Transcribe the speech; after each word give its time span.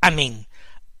Amén. 0.00 0.48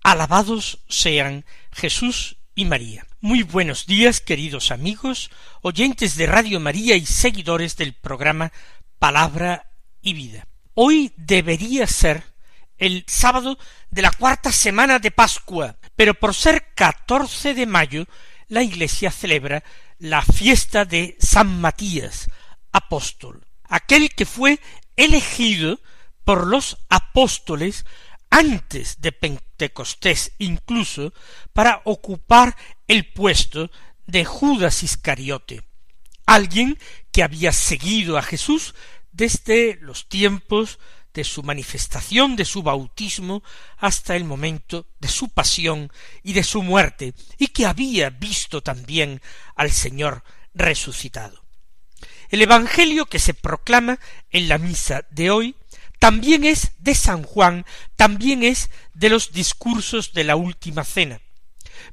Alabados 0.02 0.80
sean 0.88 1.44
Jesús 1.72 2.36
y 2.54 2.64
María. 2.64 3.06
Muy 3.20 3.42
buenos 3.42 3.86
días, 3.86 4.20
queridos 4.20 4.70
amigos, 4.70 5.30
oyentes 5.62 6.16
de 6.16 6.26
Radio 6.26 6.60
María 6.60 6.96
y 6.96 7.06
seguidores 7.06 7.76
del 7.76 7.94
programa 7.94 8.52
Palabra 8.98 9.70
y 10.00 10.14
Vida. 10.14 10.46
Hoy 10.74 11.12
debería 11.16 11.86
ser 11.86 12.24
el 12.78 13.04
sábado 13.06 13.58
de 13.90 14.02
la 14.02 14.10
cuarta 14.10 14.52
semana 14.52 14.98
de 14.98 15.10
Pascua, 15.10 15.76
pero 15.96 16.14
por 16.14 16.34
ser 16.34 16.72
catorce 16.74 17.54
de 17.54 17.66
mayo, 17.66 18.06
la 18.48 18.62
Iglesia 18.62 19.10
celebra 19.10 19.62
la 19.98 20.22
fiesta 20.22 20.84
de 20.84 21.16
San 21.20 21.60
Matías, 21.60 22.28
apóstol 22.72 23.44
aquel 23.70 24.10
que 24.10 24.26
fue 24.26 24.60
elegido 24.96 25.80
por 26.24 26.46
los 26.46 26.76
apóstoles 26.90 27.86
antes 28.30 29.00
de 29.00 29.12
Pentecostés 29.12 30.32
incluso 30.38 31.12
para 31.52 31.82
ocupar 31.84 32.56
el 32.86 33.12
puesto 33.12 33.70
de 34.06 34.24
Judas 34.24 34.82
Iscariote, 34.82 35.62
alguien 36.26 36.78
que 37.12 37.22
había 37.22 37.52
seguido 37.52 38.16
a 38.16 38.22
Jesús 38.22 38.74
desde 39.12 39.78
los 39.80 40.08
tiempos 40.08 40.78
de 41.12 41.24
su 41.24 41.42
manifestación, 41.42 42.36
de 42.36 42.44
su 42.44 42.62
bautismo, 42.62 43.42
hasta 43.78 44.14
el 44.14 44.24
momento 44.24 44.86
de 45.00 45.08
su 45.08 45.28
pasión 45.28 45.90
y 46.22 46.32
de 46.32 46.44
su 46.44 46.62
muerte, 46.62 47.14
y 47.36 47.48
que 47.48 47.66
había 47.66 48.10
visto 48.10 48.62
también 48.62 49.20
al 49.56 49.72
Señor 49.72 50.22
resucitado. 50.54 51.44
El 52.28 52.42
Evangelio 52.42 53.06
que 53.06 53.18
se 53.18 53.34
proclama 53.34 53.98
en 54.30 54.48
la 54.48 54.58
misa 54.58 55.04
de 55.10 55.30
hoy 55.30 55.56
también 56.00 56.44
es 56.44 56.72
de 56.78 56.96
San 56.96 57.22
Juan, 57.22 57.64
también 57.94 58.42
es 58.42 58.70
de 58.94 59.10
los 59.10 59.32
discursos 59.32 60.12
de 60.12 60.24
la 60.24 60.34
última 60.34 60.82
cena. 60.82 61.20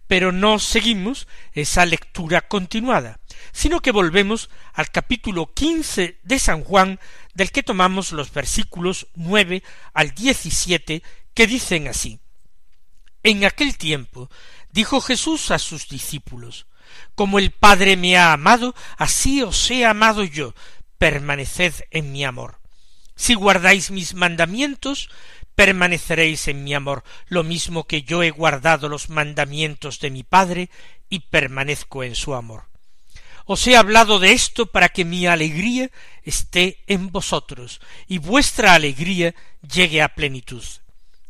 Pero 0.08 0.32
no 0.32 0.58
seguimos 0.58 1.28
esa 1.54 1.86
lectura 1.86 2.42
continuada, 2.42 3.20
sino 3.52 3.82
que 3.82 3.92
volvemos 3.92 4.50
al 4.74 4.90
capítulo 4.90 5.54
quince 5.54 6.20
de 6.24 6.40
San 6.40 6.64
Juan, 6.64 7.00
del 7.36 7.52
que 7.52 7.64
tomamos 7.64 8.14
los 8.14 8.34
versículos 8.34 9.08
nueve 9.14 9.62
al 9.94 10.16
diecisiete, 10.16 11.04
que 11.34 11.46
dicen 11.46 11.88
así 11.88 12.20
En 13.22 13.46
aquel 13.46 13.78
tiempo 13.78 14.32
dijo 14.72 15.02
Jesús 15.02 15.52
a 15.52 15.60
sus 15.60 15.88
discípulos 15.88 16.66
como 17.16 17.40
el 17.40 17.52
Padre 17.52 17.98
me 17.98 18.18
ha 18.18 18.34
amado, 18.34 18.74
así 18.98 19.42
os 19.42 19.70
he 19.70 19.86
amado 19.86 20.24
yo. 20.24 20.54
Permaneced 20.98 21.74
en 21.92 22.12
mi 22.12 22.24
amor. 22.24 22.60
Si 23.18 23.34
guardáis 23.34 23.92
mis 23.92 24.14
mandamientos, 24.14 25.10
permaneceréis 25.56 26.48
en 26.48 26.64
mi 26.64 26.76
amor, 26.76 27.04
lo 27.28 27.44
mismo 27.44 27.86
que 27.86 28.04
yo 28.04 28.22
he 28.22 28.30
guardado 28.30 28.88
los 28.88 29.10
mandamientos 29.10 30.00
de 30.00 30.12
mi 30.12 30.24
Padre 30.24 30.70
y 31.10 31.22
permanezco 31.22 32.04
en 32.04 32.14
su 32.14 32.36
amor. 32.36 32.66
Os 33.46 33.66
he 33.66 33.76
hablado 33.76 34.20
de 34.20 34.34
esto 34.34 34.68
para 34.68 34.90
que 34.90 35.04
mi 35.04 35.26
alegría 35.26 35.90
esté 36.24 36.84
en 36.86 37.12
vosotros 37.12 37.82
y 38.08 38.20
vuestra 38.20 38.74
alegría 38.74 39.34
llegue 39.62 40.02
a 40.04 40.10
plenitud. 40.10 40.64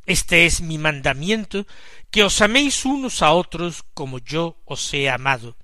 Este 0.06 0.46
es 0.46 0.62
mi 0.62 0.78
mandamiento, 0.78 1.66
que 2.12 2.24
os 2.24 2.42
améis 2.42 2.86
unos 2.86 3.22
a 3.22 3.32
otros 3.32 3.84
como 3.94 4.20
yo 4.20 4.58
os 4.66 4.94
he 4.94 5.10
amado. 5.10 5.56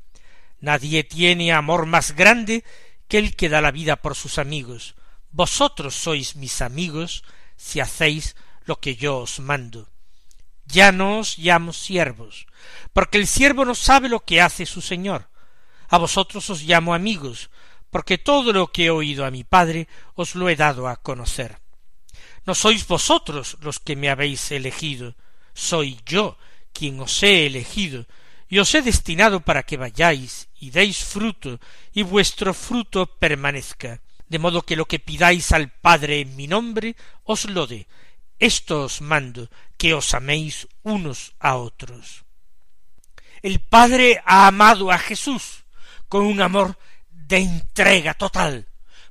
Nadie 0.62 1.04
tiene 1.04 1.52
amor 1.52 1.86
más 1.86 2.16
grande 2.16 2.64
que 3.10 3.18
el 3.18 3.36
que 3.36 3.50
da 3.50 3.60
la 3.60 3.72
vida 3.72 3.98
por 3.98 4.16
sus 4.16 4.38
amigos. 4.38 4.96
Vosotros 5.34 5.96
sois 5.96 6.36
mis 6.36 6.62
amigos 6.62 7.24
si 7.58 7.80
hacéis 7.80 8.36
lo 8.66 8.80
que 8.80 8.96
yo 8.96 9.18
os 9.18 9.40
mando. 9.40 9.90
Ya 10.66 10.92
no 10.92 11.20
os 11.20 11.40
llamo 11.40 11.74
siervos, 11.74 12.46
porque 12.94 13.18
el 13.18 13.26
siervo 13.26 13.66
no 13.66 13.74
sabe 13.74 14.10
lo 14.10 14.22
que 14.22 14.42
hace 14.42 14.68
su 14.68 14.80
señor. 14.80 15.30
A 15.90 15.98
vosotros 15.98 16.50
os 16.52 16.62
llamo 16.62 16.94
amigos, 16.94 17.50
porque 17.90 18.20
todo 18.20 18.54
lo 18.54 18.72
que 18.72 18.86
he 18.86 18.90
oído 18.92 19.26
a 19.26 19.32
mi 19.32 19.44
Padre 19.44 19.88
os 20.14 20.36
lo 20.36 20.50
he 20.50 20.56
dado 20.56 20.88
a 20.88 20.98
conocer. 20.98 21.58
No 22.46 22.54
sois 22.54 22.86
vosotros 22.86 23.58
los 23.62 23.80
que 23.80 23.96
me 23.96 24.10
habéis 24.10 24.52
elegido, 24.52 25.16
soy 25.56 25.98
yo 26.06 26.38
quien 26.74 27.00
os 27.00 27.24
he 27.24 27.48
elegido, 27.48 28.06
y 28.48 28.60
os 28.60 28.70
he 28.76 28.84
destinado 28.84 29.40
para 29.40 29.64
que 29.64 29.78
vayáis 29.78 30.48
y 30.60 30.70
deis 30.70 31.04
fruto, 31.04 31.60
y 31.92 32.04
vuestro 32.04 32.54
fruto 32.54 33.08
permanezca, 33.18 34.03
de 34.34 34.40
modo 34.40 34.64
que 34.64 34.76
lo 34.76 34.88
que 34.88 34.98
pidáis 34.98 35.52
al 35.52 35.70
Padre 35.70 36.22
en 36.22 36.36
mi 36.36 36.48
nombre, 36.48 36.96
os 37.24 37.46
lo 37.46 37.68
dé. 37.68 37.86
Esto 38.40 38.82
os 38.82 39.00
mando, 39.00 39.48
que 39.78 39.94
os 39.94 40.16
améis 40.16 40.68
unos 40.82 41.36
a 41.38 41.58
otros. 41.58 42.26
El 43.44 43.60
Padre 43.60 44.24
ha 44.26 44.48
amado 44.48 44.92
a 44.92 44.98
Jesús 44.98 45.66
con 46.10 46.26
un 46.26 46.42
amor 46.42 46.80
de 47.12 47.38
entrega 47.38 48.16
total, 48.16 48.68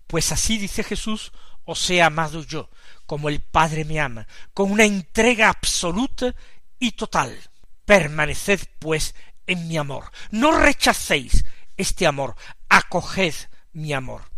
pues 0.09 0.33
así 0.33 0.59
dice 0.59 0.83
Jesús, 0.83 1.31
os 1.65 1.89
he 1.89 2.03
amado 2.03 2.43
yo, 2.43 2.69
como 3.07 3.29
el 3.29 3.41
Padre 3.41 3.85
me 3.85 4.01
ama, 4.01 4.27
con 4.53 4.73
una 4.73 4.87
entrega 4.87 5.51
absoluta 5.51 6.35
y 6.81 6.91
total. 6.99 7.39
Permaneced, 7.85 8.59
pues, 8.81 9.15
en 9.47 9.69
mi 9.69 9.77
amor. 9.77 10.11
No 10.33 10.51
rechacéis 10.51 11.45
este 11.77 12.09
amor, 12.09 12.35
acoged 12.69 13.35
mi 13.73 13.93
amor. 13.93 14.32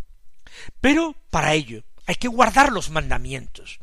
Pero 0.81 1.15
para 1.29 1.53
ello 1.53 1.83
hay 2.05 2.15
que 2.15 2.27
guardar 2.27 2.71
los 2.71 2.89
mandamientos. 2.89 3.79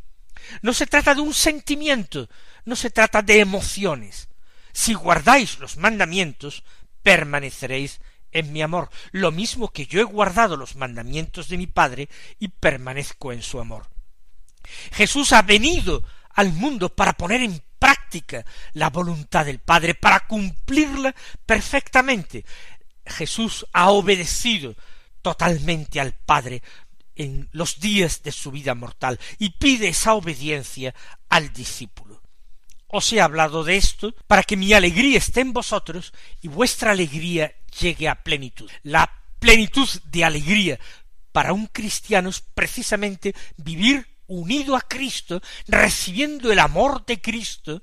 No 0.60 0.72
se 0.72 0.86
trata 0.86 1.14
de 1.14 1.20
un 1.20 1.34
sentimiento, 1.34 2.28
no 2.64 2.76
se 2.76 2.90
trata 2.90 3.22
de 3.22 3.40
emociones. 3.40 4.28
Si 4.72 4.94
guardáis 4.94 5.58
los 5.58 5.76
mandamientos, 5.76 6.64
permaneceréis 7.02 8.00
en 8.32 8.52
mi 8.52 8.62
amor, 8.62 8.88
lo 9.10 9.30
mismo 9.30 9.68
que 9.68 9.86
yo 9.86 10.00
he 10.00 10.04
guardado 10.04 10.56
los 10.56 10.76
mandamientos 10.76 11.48
de 11.48 11.58
mi 11.58 11.66
Padre 11.66 12.08
y 12.38 12.48
permanezco 12.48 13.32
en 13.32 13.42
su 13.42 13.60
amor. 13.60 13.88
Jesús 14.92 15.32
ha 15.32 15.42
venido 15.42 16.02
al 16.30 16.52
mundo 16.52 16.94
para 16.94 17.12
poner 17.12 17.42
en 17.42 17.62
práctica 17.78 18.44
la 18.72 18.90
voluntad 18.90 19.44
del 19.44 19.58
Padre, 19.58 19.94
para 19.94 20.20
cumplirla 20.20 21.14
perfectamente. 21.44 22.44
Jesús 23.04 23.66
ha 23.72 23.90
obedecido 23.90 24.74
totalmente 25.22 26.00
al 26.00 26.12
Padre 26.12 26.62
en 27.16 27.48
los 27.52 27.80
días 27.80 28.22
de 28.22 28.32
su 28.32 28.50
vida 28.50 28.74
mortal 28.74 29.18
y 29.38 29.50
pide 29.50 29.88
esa 29.88 30.14
obediencia 30.14 30.94
al 31.28 31.52
discípulo. 31.52 32.20
Os 32.88 33.10
he 33.12 33.20
hablado 33.20 33.64
de 33.64 33.76
esto 33.76 34.14
para 34.26 34.42
que 34.42 34.56
mi 34.56 34.72
alegría 34.74 35.18
esté 35.18 35.40
en 35.40 35.52
vosotros 35.52 36.12
y 36.42 36.48
vuestra 36.48 36.90
alegría 36.90 37.54
llegue 37.80 38.08
a 38.08 38.22
plenitud. 38.22 38.70
La 38.82 39.10
plenitud 39.38 39.88
de 40.04 40.24
alegría 40.24 40.78
para 41.32 41.54
un 41.54 41.66
cristiano 41.68 42.28
es 42.28 42.40
precisamente 42.40 43.34
vivir 43.56 44.06
unido 44.26 44.76
a 44.76 44.82
Cristo, 44.82 45.40
recibiendo 45.66 46.52
el 46.52 46.58
amor 46.58 47.04
de 47.06 47.20
Cristo, 47.20 47.82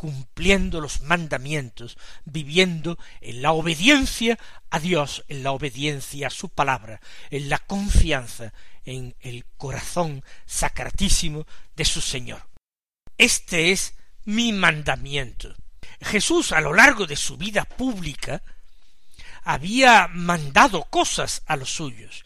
cumpliendo 0.00 0.80
los 0.80 1.02
mandamientos, 1.02 1.98
viviendo 2.24 2.98
en 3.20 3.42
la 3.42 3.52
obediencia 3.52 4.38
a 4.70 4.80
Dios, 4.80 5.26
en 5.28 5.42
la 5.42 5.52
obediencia 5.52 6.28
a 6.28 6.30
su 6.30 6.48
palabra, 6.48 7.02
en 7.28 7.50
la 7.50 7.58
confianza 7.58 8.54
en 8.86 9.14
el 9.20 9.44
corazón 9.58 10.24
sacratísimo 10.46 11.46
de 11.76 11.84
su 11.84 12.00
Señor. 12.00 12.48
Este 13.18 13.72
es 13.72 13.92
mi 14.24 14.54
mandamiento. 14.54 15.54
Jesús 16.00 16.52
a 16.52 16.62
lo 16.62 16.72
largo 16.72 17.06
de 17.06 17.16
su 17.16 17.36
vida 17.36 17.66
pública 17.66 18.42
había 19.44 20.08
mandado 20.08 20.84
cosas 20.84 21.42
a 21.44 21.56
los 21.56 21.74
suyos, 21.74 22.24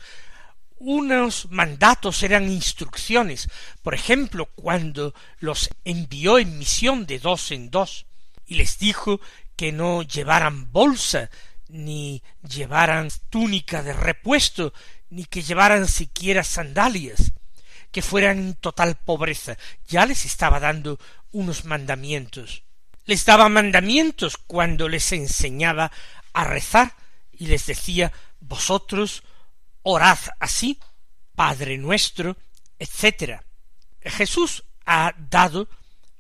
unos 0.79 1.51
mandatos 1.51 2.23
eran 2.23 2.51
instrucciones, 2.51 3.49
por 3.83 3.95
ejemplo, 3.95 4.47
cuando 4.47 5.15
los 5.39 5.71
envió 5.85 6.39
en 6.39 6.59
misión 6.59 7.07
de 7.07 7.19
dos 7.19 7.51
en 7.51 7.71
dos, 7.71 8.07
y 8.47 8.57
les 8.57 8.79
dijo 8.79 9.21
que 9.57 9.73
no 9.73 10.03
llevaran 10.03 10.73
bolsa, 10.73 11.31
ni 11.69 12.23
llevaran 12.43 13.09
túnica 13.31 13.83
de 13.83 13.93
repuesto, 13.93 14.73
ni 15.11 15.25
que 15.25 15.43
llevaran 15.43 15.89
siquiera 15.89 16.45
sandalias, 16.45 17.33
que 17.91 18.03
fueran 18.03 18.39
en 18.39 18.55
total 18.55 18.97
pobreza, 18.97 19.57
ya 19.87 20.05
les 20.05 20.25
estaba 20.25 20.61
dando 20.61 20.99
unos 21.33 21.65
mandamientos. 21.65 22.65
Les 23.07 23.25
daba 23.25 23.49
mandamientos 23.49 24.37
cuando 24.37 24.89
les 24.89 25.13
enseñaba 25.13 25.93
a 26.33 26.45
rezar 26.45 26.95
y 27.33 27.47
les 27.47 27.67
decía 27.67 28.13
vosotros 28.41 29.23
orad 29.85 30.19
así, 30.41 30.81
Padre 31.37 31.79
nuestro, 31.79 32.37
etc. 32.79 33.41
Jesús 34.01 34.65
ha 34.85 35.15
dado 35.17 35.69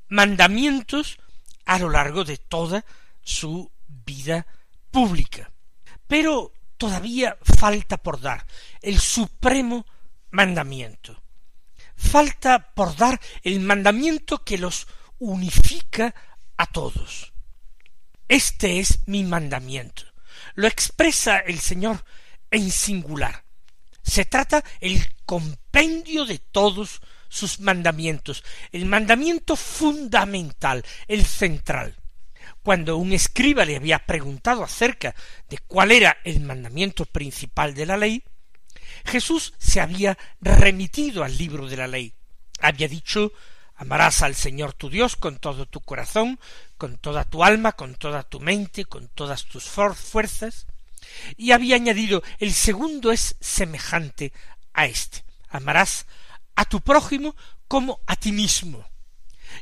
mandamientos 0.08 1.18
a 1.64 1.78
lo 1.78 1.90
largo 1.90 2.24
de 2.24 2.36
toda 2.36 2.84
su 3.22 3.70
vida 3.86 4.46
pública. 4.90 5.50
Pero 6.06 6.52
todavía 6.76 7.36
falta 7.42 7.96
por 7.96 8.20
dar 8.20 8.46
el 8.80 8.98
supremo 9.00 9.86
mandamiento. 10.30 11.22
Falta 11.96 12.74
por 12.74 12.96
dar 12.96 13.20
el 13.42 13.60
mandamiento 13.60 14.44
que 14.44 14.58
los 14.58 14.86
unifica 15.18 16.14
a 16.56 16.66
todos. 16.66 17.32
Este 18.28 18.80
es 18.80 19.00
mi 19.06 19.22
mandamiento. 19.24 20.02
Lo 20.54 20.66
expresa 20.66 21.38
el 21.38 21.60
Señor 21.60 22.04
en 22.50 22.70
singular. 22.70 23.43
Se 24.04 24.24
trata 24.24 24.62
el 24.80 25.02
compendio 25.24 26.24
de 26.24 26.38
todos 26.38 27.00
sus 27.28 27.58
mandamientos, 27.58 28.44
el 28.70 28.86
mandamiento 28.86 29.56
fundamental, 29.56 30.84
el 31.08 31.24
central. 31.24 31.96
Cuando 32.62 32.96
un 32.96 33.12
escriba 33.12 33.64
le 33.64 33.76
había 33.76 33.98
preguntado 34.06 34.62
acerca 34.62 35.14
de 35.48 35.58
cuál 35.58 35.90
era 35.90 36.18
el 36.24 36.40
mandamiento 36.40 37.06
principal 37.06 37.74
de 37.74 37.86
la 37.86 37.96
ley, 37.96 38.22
Jesús 39.04 39.54
se 39.58 39.80
había 39.80 40.16
remitido 40.40 41.24
al 41.24 41.36
libro 41.36 41.66
de 41.66 41.76
la 41.76 41.88
ley. 41.88 42.14
Había 42.60 42.88
dicho 42.88 43.32
amarás 43.76 44.22
al 44.22 44.34
Señor 44.34 44.72
tu 44.72 44.88
Dios 44.88 45.16
con 45.16 45.38
todo 45.38 45.66
tu 45.66 45.80
corazón, 45.80 46.38
con 46.76 46.98
toda 46.98 47.24
tu 47.24 47.42
alma, 47.42 47.72
con 47.72 47.96
toda 47.96 48.22
tu 48.22 48.40
mente, 48.40 48.84
con 48.84 49.08
todas 49.08 49.46
tus 49.46 49.64
fuerzas, 49.64 50.66
y 51.36 51.52
había 51.52 51.76
añadido 51.76 52.22
el 52.38 52.52
segundo 52.52 53.12
es 53.12 53.36
semejante 53.40 54.32
a 54.72 54.86
éste 54.86 55.24
amarás 55.54 56.06
a 56.56 56.64
tu 56.64 56.80
prójimo 56.80 57.34
como 57.68 58.00
a 58.06 58.16
ti 58.16 58.32
mismo. 58.32 58.84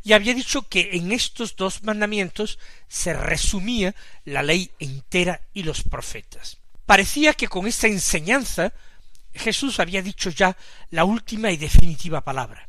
Y 0.03 0.15
había 0.15 0.35
dicho 0.35 0.63
que 0.69 0.91
en 0.95 1.13
estos 1.13 1.55
dos 1.55 1.83
mandamientos 1.83 2.59
se 2.89 3.13
resumía 3.13 3.95
la 4.25 4.43
ley 4.43 4.71
entera 4.79 5.43
y 5.53 5.63
los 5.63 5.83
profetas. 5.83 6.59
Parecía 6.87 7.35
que 7.35 7.49
con 7.49 7.67
esta 7.67 7.87
enseñanza 7.87 8.73
Jesús 9.35 9.81
había 9.81 10.03
dicho 10.03 10.31
ya 10.31 10.57
la 10.91 11.05
última 11.05 11.51
y 11.51 11.59
definitiva 11.59 12.23
palabra. 12.23 12.69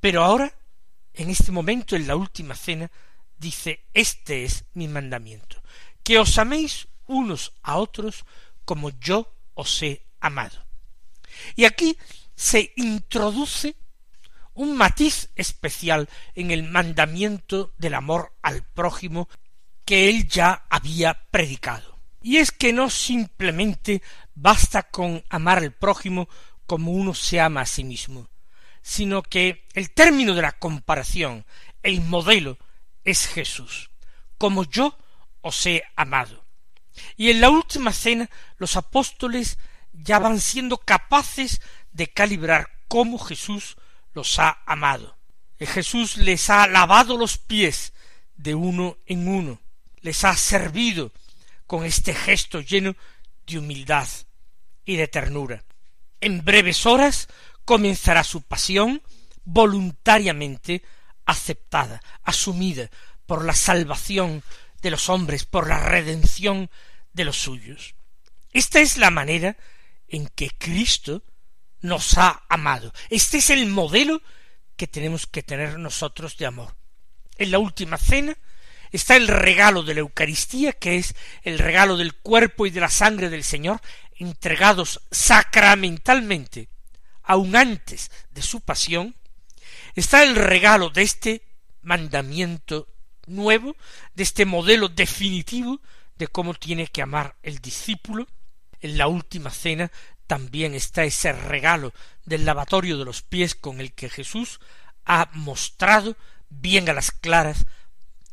Pero 0.00 0.24
ahora, 0.24 0.52
en 1.14 1.30
este 1.30 1.52
momento, 1.52 1.96
en 1.96 2.06
la 2.08 2.16
última 2.16 2.56
cena, 2.56 2.90
dice, 3.38 3.84
este 3.94 4.44
es 4.44 4.64
mi 4.74 4.88
mandamiento, 4.88 5.62
que 6.02 6.18
os 6.18 6.38
améis 6.38 6.88
unos 7.06 7.52
a 7.62 7.76
otros 7.76 8.24
como 8.64 8.90
yo 8.98 9.32
os 9.54 9.82
he 9.82 10.06
amado. 10.20 10.64
Y 11.56 11.64
aquí 11.64 11.96
se 12.34 12.72
introduce 12.76 13.76
un 14.54 14.76
matiz 14.76 15.30
especial 15.34 16.08
en 16.34 16.50
el 16.50 16.62
mandamiento 16.62 17.72
del 17.76 17.94
amor 17.94 18.32
al 18.42 18.62
prójimo 18.62 19.28
que 19.84 20.08
él 20.08 20.28
ya 20.28 20.64
había 20.70 21.14
predicado. 21.30 21.98
Y 22.22 22.38
es 22.38 22.52
que 22.52 22.72
no 22.72 22.88
simplemente 22.88 24.02
basta 24.34 24.84
con 24.84 25.22
amar 25.28 25.58
al 25.58 25.72
prójimo 25.72 26.28
como 26.66 26.92
uno 26.92 27.14
se 27.14 27.40
ama 27.40 27.62
a 27.62 27.66
sí 27.66 27.84
mismo, 27.84 28.28
sino 28.80 29.22
que 29.22 29.66
el 29.74 29.90
término 29.90 30.34
de 30.34 30.42
la 30.42 30.52
comparación, 30.52 31.44
el 31.82 32.00
modelo, 32.00 32.58
es 33.04 33.26
Jesús, 33.26 33.90
como 34.38 34.64
yo 34.64 34.96
os 35.42 35.66
he 35.66 35.84
amado. 35.96 36.43
Y 37.16 37.30
en 37.30 37.40
la 37.40 37.50
última 37.50 37.92
cena 37.92 38.30
los 38.58 38.76
apóstoles 38.76 39.58
ya 39.92 40.18
van 40.18 40.40
siendo 40.40 40.78
capaces 40.78 41.60
de 41.92 42.08
calibrar 42.08 42.70
cómo 42.88 43.18
Jesús 43.18 43.76
los 44.12 44.38
ha 44.38 44.62
amado. 44.66 45.16
Jesús 45.66 46.16
les 46.16 46.50
ha 46.50 46.66
lavado 46.66 47.16
los 47.16 47.38
pies 47.38 47.92
de 48.36 48.54
uno 48.54 48.98
en 49.06 49.28
uno, 49.28 49.60
les 50.00 50.24
ha 50.24 50.36
servido 50.36 51.12
con 51.66 51.84
este 51.84 52.14
gesto 52.14 52.60
lleno 52.60 52.96
de 53.46 53.58
humildad 53.58 54.08
y 54.84 54.96
de 54.96 55.08
ternura. 55.08 55.64
En 56.20 56.44
breves 56.44 56.86
horas 56.86 57.28
comenzará 57.64 58.24
su 58.24 58.42
pasión 58.42 59.02
voluntariamente 59.44 60.82
aceptada, 61.26 62.02
asumida 62.22 62.90
por 63.26 63.44
la 63.44 63.54
salvación 63.54 64.42
de 64.84 64.90
los 64.90 65.08
hombres, 65.08 65.46
por 65.46 65.66
la 65.66 65.80
redención 65.80 66.70
de 67.14 67.24
los 67.24 67.38
suyos. 67.38 67.94
Esta 68.52 68.80
es 68.80 68.98
la 68.98 69.10
manera 69.10 69.56
en 70.06 70.28
que 70.28 70.50
Cristo 70.50 71.24
nos 71.80 72.18
ha 72.18 72.44
amado. 72.50 72.92
Este 73.08 73.38
es 73.38 73.48
el 73.48 73.66
modelo 73.66 74.20
que 74.76 74.86
tenemos 74.86 75.26
que 75.26 75.42
tener 75.42 75.78
nosotros 75.78 76.36
de 76.36 76.44
amor. 76.44 76.76
En 77.36 77.50
la 77.50 77.58
última 77.58 77.96
cena 77.96 78.36
está 78.92 79.16
el 79.16 79.26
regalo 79.26 79.84
de 79.84 79.94
la 79.94 80.00
Eucaristía, 80.00 80.74
que 80.74 80.96
es 80.96 81.14
el 81.42 81.58
regalo 81.58 81.96
del 81.96 82.14
cuerpo 82.14 82.66
y 82.66 82.70
de 82.70 82.80
la 82.80 82.90
sangre 82.90 83.30
del 83.30 83.42
Señor, 83.42 83.80
entregados 84.16 85.00
sacramentalmente, 85.10 86.68
aun 87.22 87.56
antes 87.56 88.10
de 88.32 88.42
su 88.42 88.60
pasión, 88.60 89.16
está 89.94 90.22
el 90.22 90.36
regalo 90.36 90.90
de 90.90 91.02
este 91.02 91.42
mandamiento 91.80 92.93
nuevo, 93.26 93.76
de 94.14 94.22
este 94.22 94.44
modelo 94.44 94.88
definitivo 94.88 95.80
de 96.16 96.28
cómo 96.28 96.54
tiene 96.54 96.86
que 96.86 97.02
amar 97.02 97.36
el 97.42 97.58
discípulo. 97.58 98.26
En 98.80 98.98
la 98.98 99.08
última 99.08 99.50
cena 99.50 99.90
también 100.26 100.74
está 100.74 101.04
ese 101.04 101.32
regalo 101.32 101.92
del 102.24 102.44
lavatorio 102.44 102.98
de 102.98 103.04
los 103.04 103.22
pies 103.22 103.54
con 103.54 103.80
el 103.80 103.92
que 103.92 104.08
Jesús 104.08 104.60
ha 105.04 105.30
mostrado 105.32 106.16
bien 106.48 106.88
a 106.88 106.92
las 106.92 107.10
claras 107.10 107.66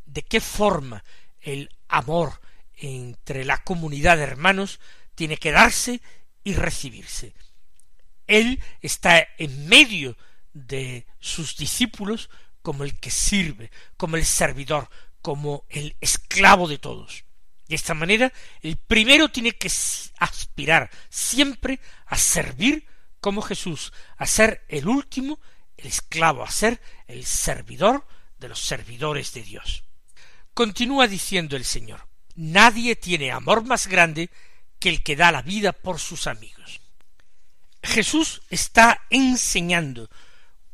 de 0.06 0.22
qué 0.22 0.40
forma 0.40 1.04
el 1.40 1.70
amor 1.88 2.40
entre 2.76 3.44
la 3.44 3.62
comunidad 3.62 4.16
de 4.16 4.24
hermanos 4.24 4.80
tiene 5.14 5.36
que 5.36 5.52
darse 5.52 6.00
y 6.44 6.54
recibirse. 6.54 7.34
Él 8.26 8.62
está 8.80 9.26
en 9.38 9.68
medio 9.68 10.16
de 10.52 11.06
sus 11.18 11.56
discípulos 11.56 12.30
como 12.62 12.84
el 12.84 12.98
que 12.98 13.10
sirve, 13.10 13.70
como 13.96 14.16
el 14.16 14.24
servidor, 14.24 14.88
como 15.20 15.64
el 15.68 15.96
esclavo 16.00 16.68
de 16.68 16.78
todos. 16.78 17.24
De 17.68 17.76
esta 17.76 17.94
manera, 17.94 18.32
el 18.60 18.76
primero 18.76 19.30
tiene 19.30 19.52
que 19.52 19.70
aspirar 20.18 20.90
siempre 21.08 21.80
a 22.06 22.16
servir 22.16 22.86
como 23.20 23.40
Jesús, 23.40 23.92
a 24.16 24.26
ser 24.26 24.64
el 24.68 24.88
último, 24.88 25.40
el 25.76 25.86
esclavo, 25.86 26.42
a 26.42 26.50
ser 26.50 26.80
el 27.06 27.24
servidor 27.24 28.06
de 28.38 28.48
los 28.48 28.60
servidores 28.60 29.32
de 29.32 29.42
Dios. 29.42 29.84
Continúa 30.54 31.06
diciendo 31.06 31.56
el 31.56 31.64
Señor, 31.64 32.06
nadie 32.34 32.96
tiene 32.96 33.30
amor 33.30 33.64
más 33.64 33.86
grande 33.86 34.28
que 34.78 34.88
el 34.88 35.02
que 35.02 35.16
da 35.16 35.32
la 35.32 35.42
vida 35.42 35.72
por 35.72 35.98
sus 35.98 36.26
amigos. 36.26 36.80
Jesús 37.82 38.42
está 38.50 39.06
enseñando 39.10 40.10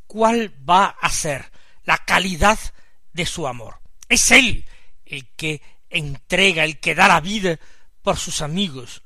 cuál 0.07 0.53
va 0.69 0.87
a 1.01 1.11
ser 1.11 1.51
la 1.89 1.97
calidad 1.97 2.59
de 3.15 3.25
su 3.25 3.49
amor. 3.49 3.81
Es 4.11 4.31
Él 4.31 4.67
el 5.07 5.27
que 5.37 5.63
entrega, 5.89 6.65
el 6.65 6.81
que 6.81 6.95
da 6.95 7.09
la 7.09 7.23
vida 7.23 7.59
por 8.03 8.19
sus 8.19 8.43
amigos, 8.43 9.03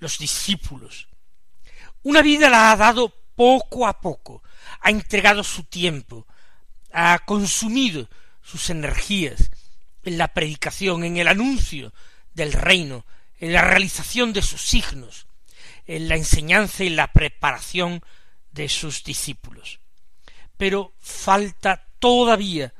los 0.00 0.18
discípulos. 0.18 1.08
Una 2.02 2.20
vida 2.20 2.50
la 2.50 2.72
ha 2.72 2.76
dado 2.76 3.08
poco 3.34 3.86
a 3.86 4.02
poco, 4.02 4.42
ha 4.82 4.90
entregado 4.90 5.42
su 5.42 5.64
tiempo, 5.64 6.26
ha 6.92 7.20
consumido 7.20 8.06
sus 8.42 8.68
energías 8.68 9.50
en 10.02 10.18
la 10.18 10.28
predicación, 10.28 11.04
en 11.04 11.16
el 11.16 11.28
anuncio 11.28 11.94
del 12.34 12.52
reino, 12.52 13.06
en 13.38 13.54
la 13.54 13.62
realización 13.62 14.34
de 14.34 14.42
sus 14.42 14.60
signos, 14.60 15.26
en 15.86 16.06
la 16.10 16.16
enseñanza 16.16 16.84
y 16.84 16.90
la 16.90 17.10
preparación 17.14 18.02
de 18.52 18.68
sus 18.68 19.04
discípulos. 19.04 19.80
Pero 20.58 20.92
falta 21.00 21.85
todavía 21.98 22.72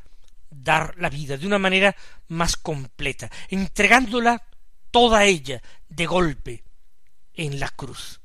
dar 0.51 0.95
la 0.99 1.09
vida 1.09 1.37
de 1.37 1.47
una 1.47 1.59
manera 1.59 1.95
más 2.29 2.57
completa, 2.57 3.31
entregándola 3.49 4.43
toda 4.91 5.25
ella 5.25 5.63
de 5.89 6.07
golpe 6.07 6.65
en 7.35 7.61
la 7.61 7.69
cruz. 7.69 8.21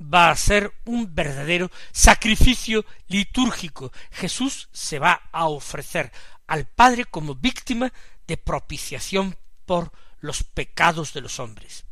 Va 0.00 0.30
a 0.30 0.36
ser 0.36 0.72
un 0.84 1.14
verdadero 1.14 1.70
sacrificio 1.92 2.84
litúrgico. 3.08 3.92
Jesús 4.10 4.68
se 4.72 4.98
va 4.98 5.30
a 5.32 5.46
ofrecer 5.46 6.12
al 6.46 6.66
Padre 6.66 7.06
como 7.06 7.34
víctima 7.34 7.92
de 8.26 8.36
propiciación 8.36 9.36
por 9.64 9.92
los 10.20 10.42
pecados 10.42 11.12
de 11.12 11.22
los 11.22 11.38
hombres. 11.40 11.84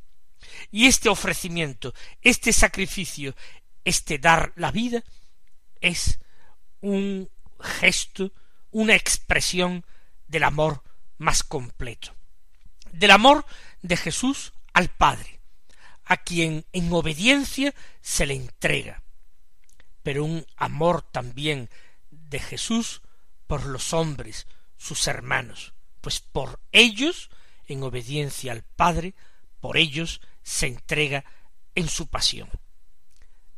Y 0.71 0.87
este 0.87 1.09
ofrecimiento, 1.09 1.95
este 2.21 2.53
sacrificio, 2.53 3.35
este 3.85 4.19
dar 4.19 4.53
la 4.57 4.71
vida, 4.71 5.03
es 5.81 6.19
un 6.81 7.31
gesto, 7.61 8.33
una 8.75 8.97
expresión 8.97 9.85
del 10.27 10.43
amor 10.43 10.83
más 11.17 11.45
completo, 11.45 12.13
del 12.91 13.13
amor 13.13 13.47
de 13.83 13.97
Jesús 13.97 14.53
al 14.73 14.89
Padre, 14.89 15.39
a 16.05 16.17
quien 16.17 16.67
en 16.73 16.93
obediencia 16.93 17.73
se 18.03 18.27
le 18.27 18.35
entrega, 18.35 19.01
pero 20.03 20.25
un 20.25 20.45
amor 20.57 21.03
también 21.03 21.71
de 22.11 22.41
Jesús 22.41 23.01
por 23.47 23.65
los 23.65 23.93
hombres, 23.93 24.49
sus 24.77 25.07
hermanos, 25.07 25.73
pues 26.01 26.19
por 26.19 26.59
ellos, 26.73 27.31
en 27.69 27.85
obediencia 27.85 28.51
al 28.51 28.65
Padre, 28.65 29.15
por 29.61 29.77
ellos 29.77 30.21
se 30.43 30.67
entrega 30.67 31.25
en 31.77 31.89
su 31.89 32.09
pasión. 32.09 32.51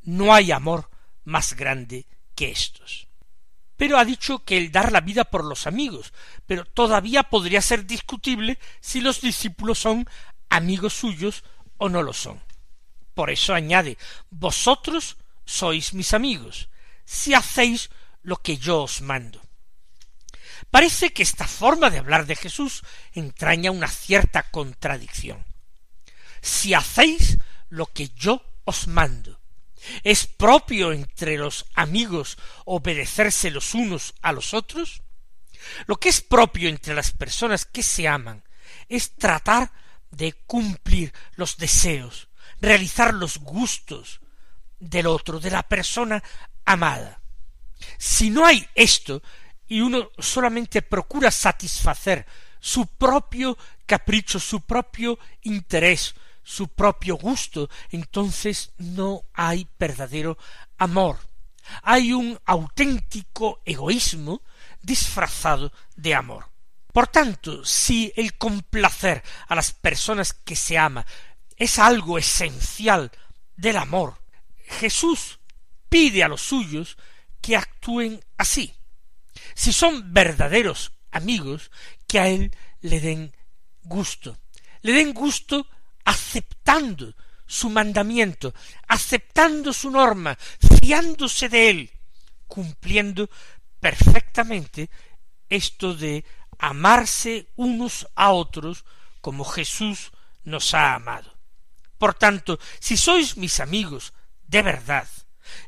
No 0.02 0.34
hay 0.34 0.52
amor 0.52 0.90
más 1.24 1.54
grande 1.54 2.06
que 2.34 2.50
estos. 2.50 3.08
Pero 3.76 3.98
ha 3.98 4.04
dicho 4.04 4.44
que 4.44 4.56
el 4.56 4.72
dar 4.72 4.92
la 4.92 5.00
vida 5.00 5.24
por 5.24 5.44
los 5.44 5.66
amigos, 5.66 6.12
pero 6.46 6.64
todavía 6.64 7.24
podría 7.24 7.60
ser 7.60 7.86
discutible 7.86 8.58
si 8.80 9.00
los 9.00 9.20
discípulos 9.20 9.78
son 9.78 10.08
amigos 10.48 10.94
suyos 10.94 11.44
o 11.76 11.88
no 11.88 12.02
lo 12.02 12.12
son. 12.12 12.40
Por 13.14 13.30
eso 13.30 13.54
añade 13.54 13.98
vosotros 14.30 15.16
sois 15.44 15.94
mis 15.94 16.12
amigos, 16.12 16.68
si 17.04 17.34
hacéis 17.34 17.90
lo 18.22 18.36
que 18.36 18.56
yo 18.58 18.82
os 18.82 19.00
mando. 19.00 19.40
Parece 20.70 21.12
que 21.12 21.22
esta 21.22 21.46
forma 21.46 21.90
de 21.90 21.98
hablar 21.98 22.26
de 22.26 22.36
Jesús 22.36 22.82
entraña 23.12 23.70
una 23.70 23.88
cierta 23.88 24.50
contradicción. 24.50 25.44
Si 26.40 26.74
hacéis 26.74 27.38
lo 27.68 27.86
que 27.86 28.08
yo 28.08 28.42
os 28.64 28.88
mando, 28.88 29.40
¿es 30.02 30.26
propio 30.26 30.92
entre 30.92 31.36
los 31.36 31.66
amigos 31.74 32.38
obedecerse 32.64 33.50
los 33.50 33.74
unos 33.74 34.14
a 34.22 34.32
los 34.32 34.54
otros? 34.54 35.02
Lo 35.86 35.96
que 35.96 36.08
es 36.08 36.20
propio 36.20 36.68
entre 36.68 36.94
las 36.94 37.12
personas 37.12 37.64
que 37.64 37.82
se 37.82 38.06
aman 38.08 38.44
es 38.88 39.16
tratar 39.16 39.72
de 40.10 40.32
cumplir 40.32 41.12
los 41.34 41.56
deseos, 41.56 42.28
realizar 42.60 43.14
los 43.14 43.38
gustos 43.38 44.20
del 44.78 45.06
otro, 45.06 45.40
de 45.40 45.50
la 45.50 45.62
persona 45.62 46.22
amada. 46.64 47.20
Si 47.98 48.30
no 48.30 48.46
hay 48.46 48.66
esto, 48.74 49.22
y 49.68 49.80
uno 49.80 50.10
solamente 50.18 50.82
procura 50.82 51.30
satisfacer 51.30 52.26
su 52.60 52.86
propio 52.86 53.56
capricho, 53.84 54.38
su 54.38 54.62
propio 54.62 55.18
interés, 55.42 56.14
su 56.46 56.68
propio 56.68 57.16
gusto, 57.16 57.68
entonces 57.90 58.70
no 58.78 59.24
hay 59.34 59.68
verdadero 59.80 60.38
amor. 60.78 61.18
Hay 61.82 62.12
un 62.12 62.38
auténtico 62.44 63.62
egoísmo 63.64 64.42
disfrazado 64.80 65.72
de 65.96 66.14
amor. 66.14 66.48
Por 66.92 67.08
tanto, 67.08 67.64
si 67.64 68.12
el 68.14 68.38
complacer 68.38 69.24
a 69.48 69.56
las 69.56 69.72
personas 69.72 70.32
que 70.34 70.54
se 70.54 70.78
ama 70.78 71.04
es 71.56 71.80
algo 71.80 72.16
esencial 72.16 73.10
del 73.56 73.76
amor, 73.78 74.22
Jesús 74.66 75.40
pide 75.88 76.22
a 76.22 76.28
los 76.28 76.42
suyos 76.42 76.96
que 77.40 77.56
actúen 77.56 78.24
así. 78.38 78.72
Si 79.56 79.72
son 79.72 80.14
verdaderos 80.14 80.92
amigos, 81.10 81.72
que 82.06 82.20
a 82.20 82.28
él 82.28 82.52
le 82.82 83.00
den 83.00 83.34
gusto, 83.82 84.38
le 84.82 84.92
den 84.92 85.12
gusto 85.12 85.66
aceptando 86.06 87.14
su 87.46 87.68
mandamiento, 87.68 88.54
aceptando 88.88 89.72
su 89.72 89.90
norma, 89.90 90.38
fiándose 90.80 91.48
de 91.48 91.70
él, 91.70 91.90
cumpliendo 92.46 93.28
perfectamente 93.80 94.88
esto 95.48 95.94
de 95.94 96.24
amarse 96.58 97.48
unos 97.56 98.08
a 98.14 98.30
otros 98.30 98.84
como 99.20 99.44
Jesús 99.44 100.12
nos 100.44 100.74
ha 100.74 100.94
amado. 100.94 101.36
Por 101.98 102.14
tanto, 102.14 102.58
si 102.78 102.96
sois 102.96 103.36
mis 103.36 103.60
amigos 103.60 104.12
de 104.46 104.62
verdad, 104.62 105.08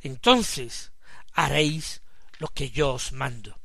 entonces 0.03 0.93
haréis 1.33 2.03
lo 2.39 2.49
que 2.49 2.71
yo 2.71 2.95
os 2.95 3.13
mando. 3.13 3.59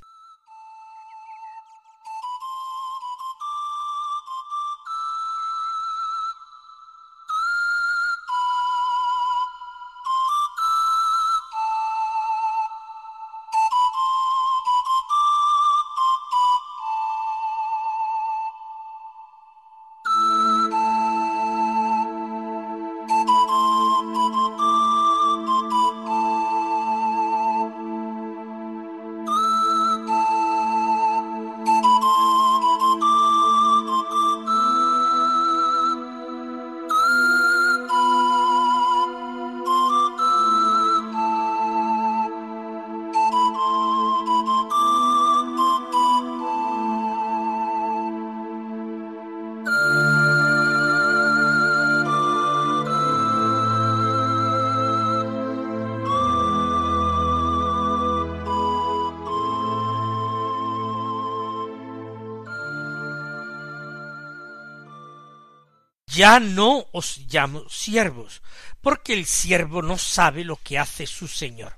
Ya 66.13 66.39
no 66.39 66.87
os 66.91 67.19
llamo 67.29 67.67
siervos, 67.69 68.41
porque 68.81 69.13
el 69.13 69.25
siervo 69.25 69.81
no 69.81 69.97
sabe 69.97 70.43
lo 70.43 70.57
que 70.57 70.77
hace 70.77 71.07
su 71.07 71.27
señor. 71.27 71.77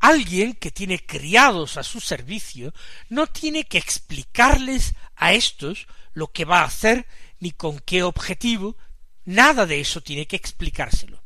Alguien 0.00 0.54
que 0.54 0.70
tiene 0.70 1.04
criados 1.04 1.76
a 1.76 1.82
su 1.82 2.00
servicio 2.00 2.72
no 3.08 3.26
tiene 3.26 3.64
que 3.64 3.78
explicarles 3.78 4.94
a 5.16 5.32
éstos 5.32 5.86
lo 6.14 6.28
que 6.28 6.44
va 6.44 6.60
a 6.60 6.66
hacer 6.66 7.06
ni 7.40 7.50
con 7.50 7.80
qué 7.80 8.02
objetivo, 8.02 8.76
nada 9.24 9.66
de 9.66 9.80
eso 9.80 10.00
tiene 10.00 10.26
que 10.26 10.36
explicárselo. 10.36 11.22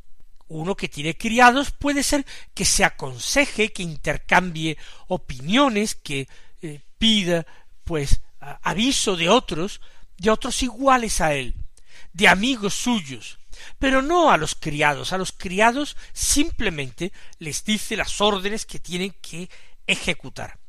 Uno 0.49 0.75
que 0.75 0.89
tiene 0.89 1.17
criados 1.17 1.71
puede 1.71 2.03
ser 2.03 2.27
que 2.55 2.65
se 2.65 2.85
aconseje, 2.85 3.73
que 3.73 3.83
intercambie 3.83 4.77
opiniones, 5.09 5.95
que 5.95 6.29
eh, 6.61 6.81
pida 6.99 7.47
pues 7.85 8.21
aviso 8.63 9.17
de 9.17 9.29
otros, 9.29 9.81
de 10.23 10.31
otros 10.31 10.63
iguales 10.63 11.21
a 11.21 11.35
él, 11.35 11.53
de 12.13 12.29
amigos 12.29 12.75
suyos, 12.75 13.41
pero 13.81 14.03
no 14.03 14.31
a 14.31 14.37
los 14.37 14.55
criados. 14.55 15.13
A 15.13 15.19
los 15.19 15.33
criados 15.33 15.97
simplemente 16.13 17.13
les 17.41 17.65
dice 17.65 17.97
las 17.97 18.21
órdenes 18.21 18.65
que 18.65 18.79
tienen 18.79 19.11
que 19.21 19.51
ejecutar. 19.85 20.61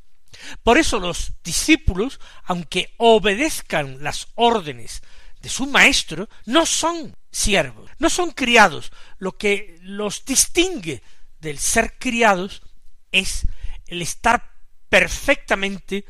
Por 0.64 0.76
eso 0.76 0.98
los 0.98 1.34
discípulos, 1.44 2.18
aunque 2.42 2.94
obedezcan 2.98 4.02
las 4.02 4.26
órdenes 4.34 5.02
de 5.40 5.48
su 5.48 5.66
maestro, 5.66 6.28
no 6.46 6.66
son 6.66 7.16
siervos, 7.30 7.88
no 7.98 8.10
son 8.10 8.32
criados. 8.32 8.90
Lo 9.18 9.38
que 9.38 9.78
los 9.82 10.24
distingue 10.24 11.00
del 11.38 11.60
ser 11.60 11.96
criados 11.96 12.60
es 13.12 13.46
el 13.86 14.02
estar 14.02 14.52
perfectamente 14.88 16.04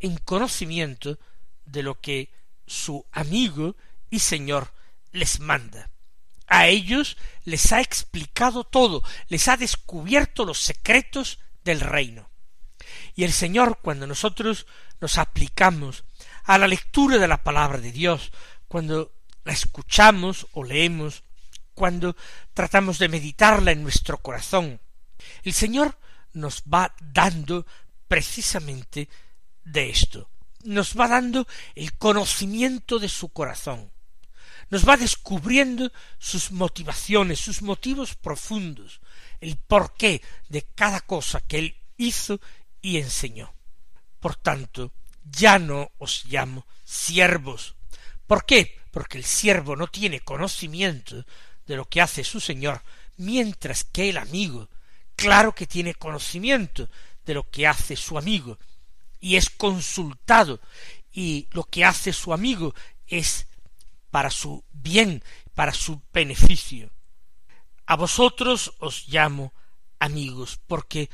en 0.00 0.18
conocimiento 0.18 1.18
de 1.64 1.82
lo 1.82 1.98
que 1.98 2.39
su 2.70 3.04
amigo 3.12 3.76
y 4.10 4.20
señor 4.20 4.72
les 5.12 5.40
manda. 5.40 5.90
A 6.46 6.68
ellos 6.68 7.16
les 7.44 7.72
ha 7.72 7.80
explicado 7.80 8.64
todo, 8.64 9.02
les 9.28 9.48
ha 9.48 9.56
descubierto 9.56 10.44
los 10.44 10.60
secretos 10.60 11.38
del 11.64 11.80
reino. 11.80 12.28
Y 13.14 13.24
el 13.24 13.32
Señor, 13.32 13.78
cuando 13.82 14.06
nosotros 14.06 14.66
nos 15.00 15.18
aplicamos 15.18 16.04
a 16.44 16.58
la 16.58 16.66
lectura 16.66 17.18
de 17.18 17.28
la 17.28 17.42
palabra 17.42 17.78
de 17.78 17.92
Dios, 17.92 18.32
cuando 18.66 19.12
la 19.44 19.52
escuchamos 19.52 20.46
o 20.52 20.64
leemos, 20.64 21.22
cuando 21.74 22.16
tratamos 22.52 22.98
de 22.98 23.08
meditarla 23.08 23.72
en 23.72 23.82
nuestro 23.82 24.18
corazón, 24.18 24.80
el 25.44 25.52
Señor 25.52 25.98
nos 26.32 26.62
va 26.62 26.94
dando 27.00 27.66
precisamente 28.08 29.08
de 29.64 29.90
esto, 29.90 30.28
nos 30.64 30.98
va 30.98 31.08
dando 31.08 31.46
el 31.74 31.96
conocimiento 31.96 32.98
de 32.98 33.08
su 33.08 33.30
corazón, 33.30 33.90
nos 34.70 34.88
va 34.88 34.96
descubriendo 34.96 35.90
sus 36.18 36.52
motivaciones, 36.52 37.40
sus 37.40 37.62
motivos 37.62 38.14
profundos, 38.14 39.00
el 39.40 39.56
porqué 39.56 40.22
de 40.48 40.62
cada 40.62 41.00
cosa 41.00 41.40
que 41.40 41.58
él 41.58 41.76
hizo 41.96 42.40
y 42.80 42.98
enseñó. 42.98 43.52
Por 44.20 44.36
tanto, 44.36 44.92
ya 45.24 45.58
no 45.58 45.90
os 45.98 46.24
llamo 46.26 46.66
siervos. 46.84 47.74
¿Por 48.26 48.44
qué? 48.44 48.78
Porque 48.90 49.18
el 49.18 49.24
siervo 49.24 49.76
no 49.76 49.86
tiene 49.86 50.20
conocimiento 50.20 51.24
de 51.66 51.76
lo 51.76 51.84
que 51.86 52.00
hace 52.00 52.24
su 52.24 52.40
señor, 52.40 52.82
mientras 53.16 53.84
que 53.84 54.10
el 54.10 54.18
amigo, 54.18 54.68
claro 55.16 55.54
que 55.54 55.66
tiene 55.66 55.94
conocimiento 55.94 56.88
de 57.24 57.34
lo 57.34 57.48
que 57.50 57.66
hace 57.66 57.96
su 57.96 58.18
amigo, 58.18 58.58
y 59.20 59.36
es 59.36 59.50
consultado, 59.50 60.60
y 61.12 61.48
lo 61.52 61.64
que 61.64 61.84
hace 61.84 62.12
su 62.12 62.32
amigo 62.32 62.74
es 63.06 63.46
para 64.10 64.30
su 64.30 64.64
bien, 64.72 65.22
para 65.54 65.72
su 65.72 66.00
beneficio. 66.12 66.90
A 67.86 67.96
vosotros 67.96 68.72
os 68.78 69.08
llamo 69.08 69.52
amigos, 69.98 70.60
porque 70.66 71.10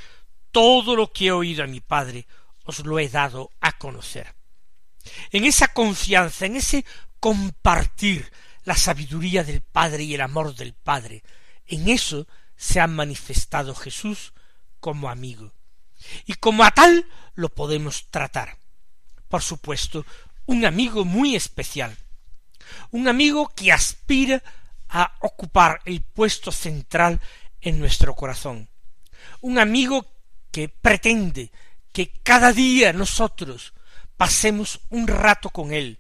todo 0.50 0.96
lo 0.96 1.12
que 1.12 1.26
he 1.26 1.32
oído 1.32 1.64
a 1.64 1.66
mi 1.66 1.80
Padre 1.80 2.26
os 2.64 2.80
lo 2.80 2.98
he 2.98 3.08
dado 3.08 3.50
a 3.60 3.76
conocer. 3.78 4.34
En 5.30 5.44
esa 5.44 5.68
confianza, 5.68 6.46
en 6.46 6.56
ese 6.56 6.84
compartir 7.20 8.30
la 8.64 8.76
sabiduría 8.76 9.44
del 9.44 9.62
Padre 9.62 10.04
y 10.04 10.14
el 10.14 10.20
amor 10.20 10.54
del 10.54 10.74
Padre, 10.74 11.22
en 11.66 11.88
eso 11.88 12.26
se 12.56 12.80
ha 12.80 12.86
manifestado 12.86 13.74
Jesús 13.74 14.32
como 14.80 15.08
amigo. 15.08 15.55
Y 16.26 16.34
como 16.34 16.64
a 16.64 16.70
tal 16.70 17.06
lo 17.34 17.48
podemos 17.48 18.06
tratar. 18.10 18.56
Por 19.28 19.42
supuesto, 19.42 20.04
un 20.46 20.64
amigo 20.64 21.04
muy 21.04 21.36
especial, 21.36 21.96
un 22.90 23.08
amigo 23.08 23.52
que 23.54 23.72
aspira 23.72 24.42
a 24.88 25.14
ocupar 25.20 25.80
el 25.84 26.02
puesto 26.02 26.52
central 26.52 27.20
en 27.60 27.80
nuestro 27.80 28.14
corazón, 28.14 28.68
un 29.40 29.58
amigo 29.58 30.06
que 30.52 30.68
pretende 30.68 31.50
que 31.92 32.12
cada 32.22 32.52
día 32.52 32.92
nosotros 32.92 33.74
pasemos 34.16 34.80
un 34.90 35.08
rato 35.08 35.50
con 35.50 35.72
él, 35.72 35.98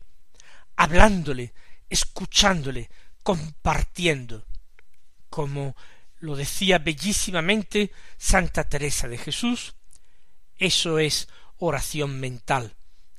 hablándole, 0.76 1.52
escuchándole, 1.90 2.88
compartiendo, 3.22 4.44
como 5.28 5.74
lo 6.20 6.36
decía 6.36 6.78
bellísimamente 6.78 7.92
Santa 8.16 8.64
Teresa 8.64 9.08
de 9.08 9.18
Jesús, 9.18 9.74
eso 10.58 10.98
es 10.98 11.28
oración 11.58 12.20
mental, 12.20 12.74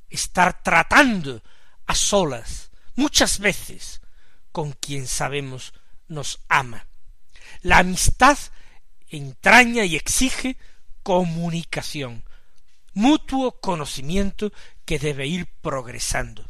estar 0.08 0.62
tratando 0.62 1.42
a 1.86 1.94
solas 1.94 2.70
muchas 2.98 3.38
veces 3.38 4.00
con 4.50 4.72
quien 4.72 5.06
sabemos 5.06 5.72
nos 6.08 6.40
ama. 6.48 6.86
La 7.62 7.78
amistad 7.78 8.36
entraña 9.08 9.84
y 9.84 9.96
exige 9.96 10.56
comunicación, 11.02 12.24
mutuo 12.92 13.60
conocimiento 13.60 14.52
que 14.84 14.98
debe 14.98 15.26
ir 15.26 15.46
progresando. 15.60 16.44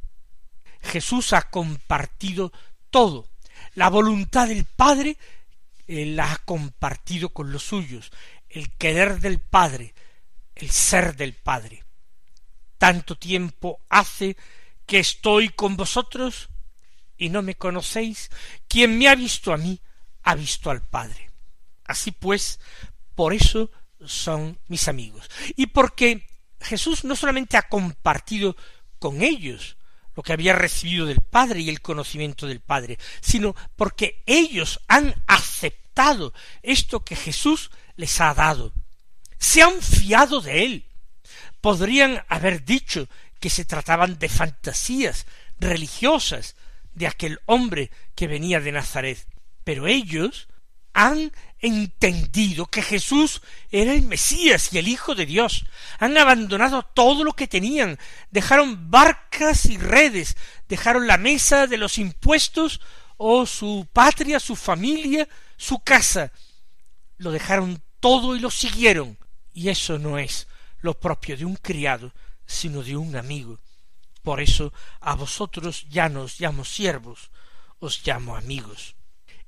Jesús 0.80 1.33
ha 1.33 1.50
compartido 1.50 2.52
todo. 2.90 3.28
La 3.75 3.90
voluntad 3.90 4.49
del 4.49 4.64
Padre 4.64 5.16
la 5.87 6.33
ha 6.33 6.38
compartido 6.38 7.28
con 7.30 7.52
los 7.52 7.64
suyos, 7.64 8.11
el 8.49 8.71
querer 8.73 9.21
del 9.21 9.38
Padre, 9.38 9.95
el 10.58 10.70
ser 10.70 11.16
del 11.16 11.34
Padre. 11.34 11.84
Tanto 12.76 13.16
tiempo 13.16 13.80
hace 13.88 14.37
que 14.87 14.98
estoy 14.98 15.48
con 15.50 15.76
vosotros 15.76 16.48
y 17.16 17.28
no 17.28 17.42
me 17.42 17.56
conocéis. 17.56 18.30
Quien 18.68 18.98
me 18.98 19.09
ha 19.09 19.14
visto 19.14 19.52
a 19.52 19.56
mí, 19.56 19.80
ha 20.22 20.35
visto 20.35 20.70
al 20.70 20.87
Padre. 20.87 21.30
Así 21.85 22.12
pues, 22.12 22.61
por 23.14 23.33
eso 23.33 23.70
son 24.04 24.59
mis 24.68 24.88
amigos. 24.88 25.28
Y 25.56 25.66
porque 25.66 26.26
Jesús 26.61 27.04
no 27.04 27.16
solamente 27.16 27.56
ha 27.56 27.68
compartido 27.68 28.56
con 28.98 29.22
ellos 29.22 29.76
lo 30.14 30.22
que 30.22 30.33
había 30.33 30.52
recibido 30.52 31.06
del 31.06 31.20
Padre 31.20 31.61
y 31.61 31.68
el 31.68 31.80
conocimiento 31.80 32.46
del 32.46 32.61
Padre, 32.61 32.98
sino 33.20 33.54
porque 33.76 34.22
ellos 34.26 34.80
han 34.88 35.14
aceptado 35.26 36.33
esto 36.62 37.04
que 37.04 37.14
Jesús 37.14 37.70
les 37.96 38.20
ha 38.20 38.35
dado. 38.35 38.72
Se 39.38 39.62
han 39.62 39.81
fiado 39.81 40.40
de 40.40 40.64
él. 40.64 40.85
Podrían 41.61 42.22
haber 42.29 42.64
dicho 42.64 43.09
que 43.40 43.51
se 43.51 43.64
trataban 43.64 44.18
de 44.18 44.29
fantasías 44.29 45.27
religiosas 45.59 46.57
de 46.94 47.07
aquel 47.07 47.40
hombre 47.46 47.90
que 48.14 48.27
venía 48.27 48.61
de 48.61 48.72
Nazaret, 48.72 49.27
pero 49.64 49.87
ellos 49.87 50.48
han 50.92 51.33
entendido 51.61 52.66
que 52.66 52.83
Jesús 52.83 53.40
era 53.70 53.92
el 53.92 54.03
Mesías 54.03 54.72
y 54.72 54.79
el 54.79 54.88
Hijo 54.88 55.14
de 55.14 55.27
Dios. 55.27 55.66
Han 55.98 56.16
abandonado 56.18 56.83
todo 56.83 57.24
lo 57.24 57.35
que 57.35 57.46
tenían, 57.46 57.98
dejaron 58.31 58.90
barcas 58.90 59.66
y 59.66 59.79
redes, 59.79 60.37
dejaron 60.68 61.07
la 61.07 61.18
mesa 61.18 61.66
de 61.66 61.77
los 61.77 61.98
impuestos 61.98 62.81
o 63.16 63.46
su 63.46 63.87
patria, 63.92 64.40
su 64.40 64.57
familia, 64.57 65.29
su 65.57 65.79
casa. 65.81 66.33
Lo 67.16 67.31
dejaron 67.31 67.83
todo 68.01 68.37
y 68.37 68.40
lo 68.40 68.51
siguieron. 68.51 69.18
Y 69.59 69.71
eso 69.71 69.99
no 69.99 70.18
es 70.18 70.47
lo 70.83 71.01
propio 71.01 71.37
de 71.37 71.44
un 71.44 71.57
criado, 71.57 72.12
sino 72.47 72.81
de 72.81 72.97
un 72.97 73.16
amigo. 73.16 73.59
Por 74.23 74.40
eso 74.40 74.73
a 75.01 75.16
vosotros 75.16 75.85
ya 75.88 76.09
no 76.09 76.23
os 76.23 76.38
llamo 76.38 76.64
siervos, 76.64 77.33
os 77.81 78.07
llamo 78.07 78.37
amigos. 78.37 78.94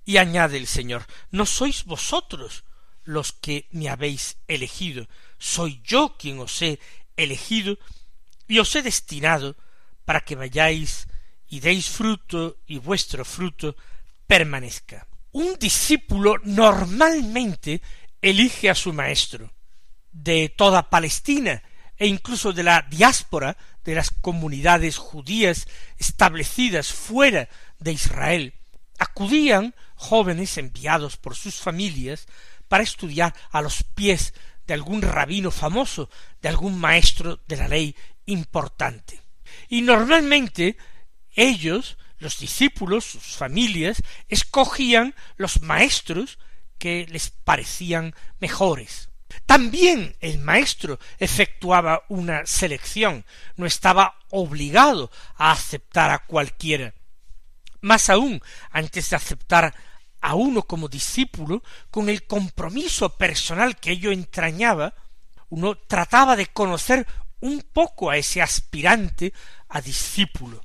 Y 0.04 0.16
añade 0.16 0.56
el 0.56 0.66
Señor, 0.66 1.06
no 1.30 1.46
sois 1.46 1.84
vosotros 1.84 2.64
los 3.04 3.30
que 3.30 3.68
me 3.70 3.88
habéis 3.88 4.38
elegido, 4.48 5.06
soy 5.38 5.80
yo 5.84 6.16
quien 6.18 6.40
os 6.40 6.60
he 6.60 6.80
elegido 7.16 7.78
y 8.48 8.58
os 8.58 8.74
he 8.74 8.82
destinado 8.82 9.54
para 10.04 10.22
que 10.22 10.34
vayáis 10.34 11.06
y 11.46 11.60
deis 11.60 11.88
fruto 11.88 12.58
y 12.66 12.78
vuestro 12.78 13.24
fruto 13.24 13.76
permanezca. 14.26 15.06
Un 15.30 15.54
discípulo 15.54 16.34
normalmente 16.42 17.80
elige 18.20 18.70
a 18.70 18.74
su 18.74 18.92
maestro. 18.92 19.52
De 20.12 20.48
toda 20.48 20.90
Palestina 20.90 21.62
e 21.96 22.06
incluso 22.06 22.52
de 22.52 22.62
la 22.62 22.82
diáspora 22.82 23.56
de 23.84 23.94
las 23.94 24.10
comunidades 24.10 24.96
judías 24.96 25.68
establecidas 25.98 26.92
fuera 26.92 27.48
de 27.78 27.92
Israel, 27.92 28.54
acudían 28.98 29.74
jóvenes 29.94 30.56
enviados 30.56 31.16
por 31.16 31.36
sus 31.36 31.56
familias 31.56 32.26
para 32.68 32.82
estudiar 32.82 33.34
a 33.50 33.60
los 33.60 33.82
pies 33.82 34.32
de 34.66 34.74
algún 34.74 35.02
rabino 35.02 35.50
famoso, 35.50 36.08
de 36.40 36.48
algún 36.48 36.78
maestro 36.78 37.40
de 37.46 37.56
la 37.56 37.68
ley 37.68 37.94
importante. 38.24 39.20
Y 39.68 39.82
normalmente 39.82 40.76
ellos, 41.34 41.98
los 42.18 42.38
discípulos, 42.38 43.04
sus 43.04 43.36
familias, 43.36 44.02
escogían 44.28 45.14
los 45.36 45.60
maestros 45.60 46.38
que 46.78 47.06
les 47.10 47.30
parecían 47.30 48.14
mejores. 48.38 49.09
También 49.46 50.16
el 50.20 50.38
maestro 50.38 50.98
efectuaba 51.18 52.04
una 52.08 52.46
selección, 52.46 53.24
no 53.56 53.66
estaba 53.66 54.16
obligado 54.30 55.10
a 55.36 55.52
aceptar 55.52 56.10
a 56.10 56.26
cualquiera. 56.26 56.94
Más 57.80 58.10
aún, 58.10 58.42
antes 58.70 59.10
de 59.10 59.16
aceptar 59.16 59.74
a 60.20 60.34
uno 60.34 60.62
como 60.62 60.88
discípulo, 60.88 61.62
con 61.90 62.08
el 62.08 62.26
compromiso 62.26 63.16
personal 63.16 63.76
que 63.76 63.92
ello 63.92 64.12
entrañaba, 64.12 64.94
uno 65.48 65.76
trataba 65.76 66.36
de 66.36 66.46
conocer 66.46 67.06
un 67.40 67.62
poco 67.72 68.10
a 68.10 68.16
ese 68.16 68.42
aspirante 68.42 69.32
a 69.68 69.80
discípulo, 69.80 70.64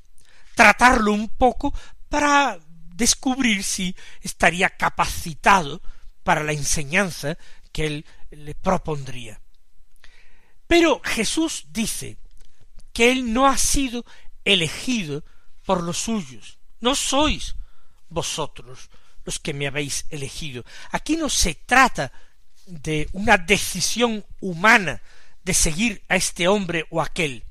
tratarlo 0.55 1.13
un 1.13 1.29
poco 1.29 1.73
para 2.09 2.59
descubrir 2.93 3.63
si 3.63 3.95
estaría 4.21 4.69
capacitado 4.69 5.81
para 6.23 6.43
la 6.43 6.53
enseñanza 6.53 7.37
que 7.71 7.85
él 7.85 8.05
le 8.35 8.55
propondría. 8.55 9.41
Pero 10.67 11.01
Jesús 11.03 11.65
dice 11.69 12.17
que 12.93 13.11
él 13.11 13.33
no 13.33 13.47
ha 13.47 13.57
sido 13.57 14.05
elegido 14.43 15.23
por 15.65 15.83
los 15.83 15.97
suyos, 15.97 16.59
no 16.79 16.95
sois 16.95 17.55
vosotros 18.09 18.89
los 19.23 19.39
que 19.39 19.53
me 19.53 19.67
habéis 19.67 20.05
elegido. 20.09 20.63
Aquí 20.91 21.17
no 21.17 21.29
se 21.29 21.55
trata 21.55 22.11
de 22.65 23.09
una 23.13 23.37
decisión 23.37 24.25
humana 24.39 25.01
de 25.43 25.53
seguir 25.53 26.03
a 26.09 26.15
este 26.15 26.47
hombre 26.47 26.85
o 26.89 27.01
aquel. 27.01 27.43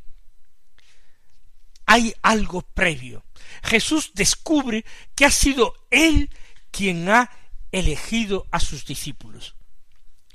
Hay 1.86 2.14
algo 2.22 2.62
previo. 2.62 3.24
Jesús 3.62 4.12
descubre 4.14 4.84
que 5.14 5.24
ha 5.24 5.30
sido 5.30 5.74
él 5.90 6.30
quien 6.70 7.08
ha 7.08 7.30
elegido 7.72 8.46
a 8.50 8.60
sus 8.60 8.84
discípulos. 8.84 9.54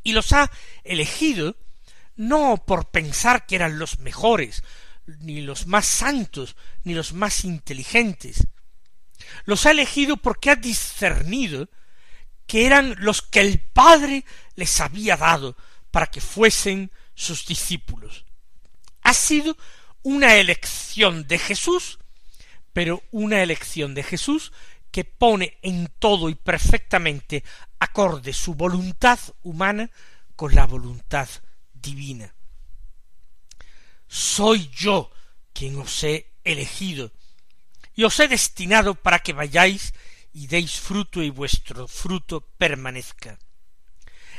Y 0.10 0.12
los 0.12 0.34
ha 0.34 0.50
elegido 0.84 1.56
no 2.16 2.64
por 2.66 2.90
pensar 2.90 3.46
que 3.46 3.56
eran 3.56 3.78
los 3.78 4.00
mejores, 4.00 4.64
ni 5.06 5.42
los 5.42 5.68
más 5.68 5.86
santos, 5.86 6.56
ni 6.84 6.96
los 6.96 7.14
más 7.14 7.46
inteligentes, 7.46 8.48
los 9.46 9.68
ha 9.68 9.72
elegido 9.72 10.18
porque 10.18 10.50
ha 10.50 10.56
discernido 10.56 11.70
que 12.48 12.66
eran 12.66 12.96
los 12.98 13.22
que 13.22 13.42
el 13.42 13.60
Padre 13.60 14.26
les 14.56 14.82
había 14.82 15.16
dado 15.16 15.56
para 15.92 16.08
que 16.08 16.22
fuesen 16.22 16.92
sus 17.14 17.46
discípulos. 17.46 18.26
Ha 19.04 19.14
sido 19.14 19.56
una 20.02 20.38
elección 20.38 21.28
de 21.28 21.38
Jesús, 21.38 22.00
pero 22.74 23.04
una 23.12 23.44
elección 23.44 23.94
de 23.94 24.02
Jesús 24.02 24.54
que 24.92 25.04
pone 25.06 25.58
en 25.62 25.92
todo 26.00 26.30
y 26.30 26.36
perfectamente 26.36 27.44
acorde 27.80 28.34
su 28.34 28.56
voluntad 28.56 29.20
humana 29.44 29.90
con 30.36 30.56
la 30.56 30.66
voluntad 30.66 31.30
divina. 31.74 32.34
Soy 34.08 34.70
yo 34.70 35.12
quien 35.54 35.80
os 35.80 36.04
he 36.04 36.32
elegido 36.44 37.12
y 37.94 38.04
os 38.04 38.20
he 38.20 38.28
destinado 38.28 38.96
para 38.96 39.20
que 39.20 39.34
vayáis 39.34 39.94
y 40.34 40.48
deis 40.48 40.80
fruto 40.80 41.22
y 41.22 41.30
vuestro 41.30 41.88
fruto 41.88 42.42
permanezca. 42.58 43.38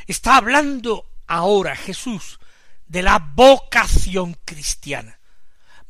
Está 0.07 0.37
hablando 0.37 1.11
ahora 1.27 1.77
Jesús 1.77 2.41
de 2.87 3.03
la 3.03 3.19
vocación 3.19 4.37
cristiana. 4.45 5.21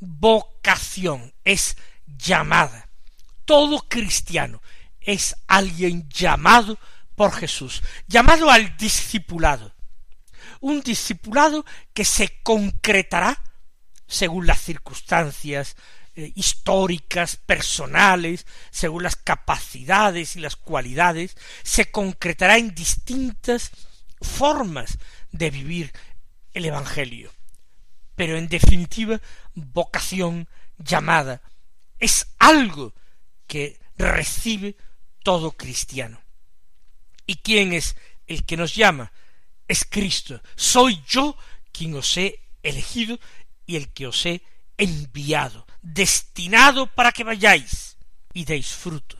Vocación 0.00 1.32
es 1.44 1.76
llamada. 2.06 2.89
Todo 3.50 3.80
cristiano 3.88 4.62
es 5.00 5.34
alguien 5.48 6.08
llamado 6.08 6.78
por 7.16 7.32
Jesús, 7.32 7.82
llamado 8.06 8.48
al 8.48 8.76
discipulado. 8.76 9.74
Un 10.60 10.82
discipulado 10.82 11.66
que 11.92 12.04
se 12.04 12.40
concretará 12.44 13.42
según 14.06 14.46
las 14.46 14.60
circunstancias 14.60 15.74
eh, 16.14 16.30
históricas, 16.36 17.38
personales, 17.38 18.46
según 18.70 19.02
las 19.02 19.16
capacidades 19.16 20.36
y 20.36 20.38
las 20.38 20.54
cualidades, 20.54 21.36
se 21.64 21.90
concretará 21.90 22.56
en 22.56 22.72
distintas 22.72 23.72
formas 24.20 24.96
de 25.32 25.50
vivir 25.50 25.92
el 26.52 26.66
Evangelio. 26.66 27.32
Pero 28.14 28.38
en 28.38 28.46
definitiva, 28.46 29.20
vocación 29.56 30.48
llamada 30.78 31.42
es 31.98 32.28
algo 32.38 32.94
que 33.50 33.80
recibe 33.98 34.76
todo 35.24 35.50
cristiano. 35.50 36.22
¿Y 37.26 37.34
quién 37.34 37.72
es 37.72 37.96
el 38.28 38.46
que 38.46 38.56
nos 38.56 38.76
llama? 38.76 39.10
Es 39.66 39.84
Cristo. 39.84 40.40
Soy 40.54 41.02
yo 41.04 41.36
quien 41.72 41.96
os 41.96 42.16
he 42.16 42.40
elegido 42.62 43.18
y 43.66 43.74
el 43.74 43.92
que 43.92 44.06
os 44.06 44.24
he 44.24 44.40
enviado, 44.78 45.66
destinado 45.82 46.86
para 46.94 47.10
que 47.10 47.24
vayáis 47.24 47.96
y 48.32 48.44
deis 48.44 48.68
fruto. 48.68 49.18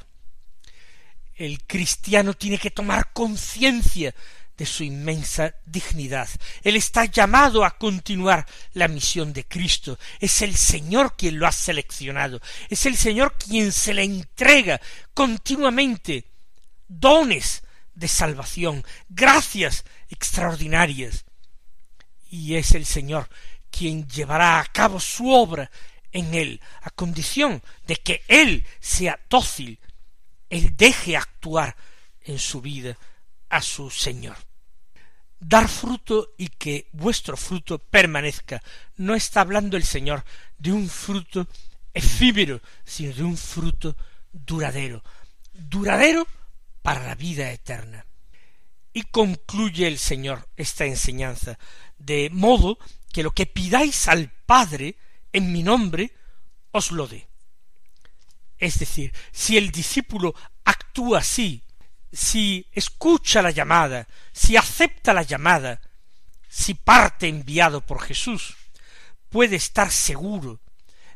El 1.34 1.64
cristiano 1.64 2.34
tiene 2.34 2.58
que 2.58 2.70
tomar 2.70 3.12
conciencia 3.12 4.14
de 4.60 4.66
su 4.66 4.84
inmensa 4.84 5.54
dignidad. 5.64 6.28
Él 6.62 6.76
está 6.76 7.06
llamado 7.06 7.64
a 7.64 7.78
continuar 7.78 8.46
la 8.74 8.88
misión 8.88 9.32
de 9.32 9.48
Cristo. 9.48 9.98
Es 10.18 10.42
el 10.42 10.54
Señor 10.54 11.16
quien 11.16 11.38
lo 11.38 11.46
ha 11.46 11.52
seleccionado. 11.52 12.42
Es 12.68 12.84
el 12.84 12.94
Señor 12.94 13.38
quien 13.38 13.72
se 13.72 13.94
le 13.94 14.04
entrega 14.04 14.78
continuamente 15.14 16.26
dones 16.88 17.62
de 17.94 18.06
salvación, 18.06 18.84
gracias 19.08 19.86
extraordinarias. 20.10 21.24
Y 22.28 22.56
es 22.56 22.72
el 22.72 22.84
Señor 22.84 23.30
quien 23.70 24.06
llevará 24.08 24.60
a 24.60 24.66
cabo 24.66 25.00
su 25.00 25.30
obra 25.30 25.70
en 26.12 26.34
él, 26.34 26.60
a 26.82 26.90
condición 26.90 27.62
de 27.86 27.96
que 27.96 28.24
él 28.28 28.66
sea 28.78 29.18
dócil, 29.30 29.80
él 30.50 30.76
deje 30.76 31.16
actuar 31.16 31.74
en 32.20 32.38
su 32.38 32.60
vida 32.60 32.98
a 33.48 33.62
su 33.62 33.88
Señor 33.88 34.49
dar 35.40 35.68
fruto 35.68 36.34
y 36.36 36.48
que 36.48 36.88
vuestro 36.92 37.36
fruto 37.36 37.78
permanezca. 37.78 38.62
No 38.96 39.14
está 39.14 39.40
hablando 39.40 39.76
el 39.76 39.84
Señor 39.84 40.24
de 40.58 40.72
un 40.72 40.88
fruto 40.88 41.48
efímero, 41.92 42.60
sino 42.84 43.12
de 43.14 43.24
un 43.24 43.36
fruto 43.36 43.96
duradero, 44.32 45.02
duradero 45.52 46.26
para 46.82 47.04
la 47.06 47.14
vida 47.14 47.50
eterna. 47.50 48.06
Y 48.92 49.02
concluye 49.04 49.86
el 49.88 49.98
Señor 49.98 50.48
esta 50.56 50.84
enseñanza, 50.84 51.58
de 51.98 52.28
modo 52.30 52.78
que 53.12 53.22
lo 53.22 53.30
que 53.32 53.46
pidáis 53.46 54.08
al 54.08 54.30
Padre 54.46 54.96
en 55.32 55.52
mi 55.52 55.62
nombre, 55.62 56.12
os 56.72 56.90
lo 56.90 57.06
dé. 57.06 57.28
Es 58.58 58.78
decir, 58.78 59.12
si 59.32 59.56
el 59.56 59.70
discípulo 59.70 60.34
actúa 60.64 61.20
así 61.20 61.62
si 62.12 62.66
escucha 62.72 63.42
la 63.42 63.50
llamada, 63.50 64.08
si 64.32 64.56
acepta 64.56 65.12
la 65.12 65.22
llamada, 65.22 65.80
si 66.48 66.74
parte 66.74 67.28
enviado 67.28 67.80
por 67.80 68.02
Jesús, 68.02 68.56
puede 69.28 69.56
estar 69.56 69.90
seguro 69.90 70.60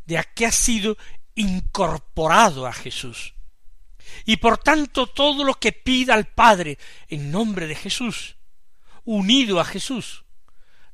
de 0.07 0.25
que 0.35 0.47
ha 0.47 0.53
sido 0.53 0.97
incorporado 1.35 2.67
a 2.67 2.73
Jesús. 2.73 3.35
Y 4.25 4.37
por 4.37 4.59
tanto 4.59 5.07
todo 5.07 5.45
lo 5.45 5.55
que 5.55 5.73
pida 5.73 6.15
al 6.15 6.27
Padre 6.27 6.79
en 7.09 7.31
nombre 7.31 7.67
de 7.67 7.75
Jesús, 7.75 8.37
unido 9.05 9.61
a 9.61 9.65
Jesús, 9.65 10.24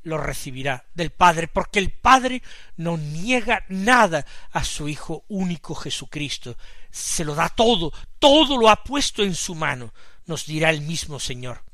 lo 0.03 0.19
recibirá 0.19 0.87
del 0.95 1.11
Padre, 1.11 1.49
porque 1.49 1.79
el 1.79 1.93
Padre 1.93 2.43
no 2.77 2.97
niega 2.97 3.65
nada 3.69 4.25
a 4.53 4.65
su 4.65 4.89
Hijo 4.89 5.25
único 5.29 5.75
Jesucristo, 5.75 6.57
se 6.91 7.25
lo 7.25 7.35
da 7.35 7.49
todo, 7.49 7.93
todo 8.19 8.57
lo 8.57 8.69
ha 8.69 8.83
puesto 8.83 9.23
en 9.23 9.35
su 9.35 9.55
mano, 9.55 9.93
nos 10.27 10.47
dirá 10.47 10.71
el 10.71 10.83
mismo 10.83 11.21
Señor. 11.21 11.65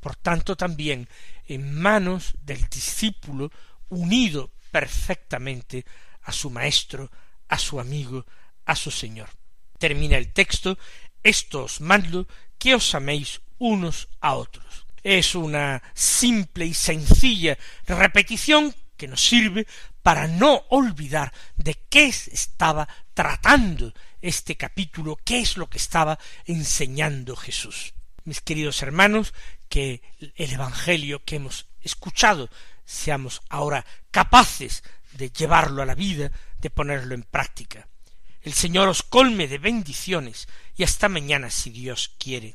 Por 0.00 0.16
tanto 0.16 0.56
también 0.56 1.08
en 1.46 1.74
manos 1.74 2.34
del 2.42 2.68
discípulo 2.68 3.50
unido 3.88 4.52
perfectamente 4.70 5.84
a 6.22 6.32
su 6.32 6.50
Maestro, 6.50 7.10
a 7.48 7.58
su 7.58 7.80
amigo, 7.80 8.26
a 8.64 8.76
su 8.76 8.90
Señor. 8.90 9.30
Termina 9.78 10.16
el 10.16 10.32
texto, 10.32 10.78
esto 11.22 11.64
os 11.64 11.80
mando, 11.80 12.26
que 12.58 12.74
os 12.74 12.94
améis 12.94 13.40
unos 13.58 14.08
a 14.20 14.34
otros 14.34 14.85
es 15.02 15.34
una 15.34 15.82
simple 15.94 16.66
y 16.66 16.74
sencilla 16.74 17.58
repetición 17.86 18.74
que 18.96 19.08
nos 19.08 19.20
sirve 19.24 19.66
para 20.02 20.26
no 20.26 20.64
olvidar 20.68 21.32
de 21.56 21.74
qué 21.88 22.06
estaba 22.06 22.88
tratando 23.14 23.92
este 24.20 24.56
capítulo, 24.56 25.18
qué 25.24 25.40
es 25.40 25.56
lo 25.56 25.68
que 25.68 25.78
estaba 25.78 26.18
enseñando 26.44 27.36
Jesús. 27.36 27.94
Mis 28.24 28.40
queridos 28.40 28.82
hermanos, 28.82 29.34
que 29.68 30.02
el 30.18 30.52
Evangelio 30.52 31.24
que 31.24 31.36
hemos 31.36 31.66
escuchado 31.80 32.48
seamos 32.84 33.42
ahora 33.48 33.84
capaces 34.10 34.82
de 35.12 35.30
llevarlo 35.30 35.82
a 35.82 35.86
la 35.86 35.94
vida, 35.94 36.30
de 36.58 36.70
ponerlo 36.70 37.14
en 37.14 37.22
práctica. 37.22 37.88
El 38.42 38.54
Señor 38.54 38.88
os 38.88 39.02
colme 39.02 39.48
de 39.48 39.58
bendiciones 39.58 40.46
y 40.76 40.84
hasta 40.84 41.08
mañana 41.08 41.50
si 41.50 41.70
Dios 41.70 42.14
quiere. 42.18 42.54